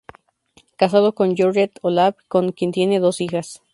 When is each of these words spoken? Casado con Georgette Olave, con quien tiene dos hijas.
Casado 0.77 1.13
con 1.13 1.35
Georgette 1.37 1.77
Olave, 1.83 2.17
con 2.27 2.53
quien 2.53 2.71
tiene 2.71 2.99
dos 2.99 3.21
hijas. 3.21 3.61